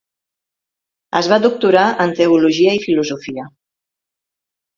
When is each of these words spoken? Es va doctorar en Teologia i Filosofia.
Es 1.19 1.29
va 1.31 1.37
doctorar 1.43 1.83
en 2.07 2.15
Teologia 2.21 2.73
i 2.79 2.81
Filosofia. 2.87 3.47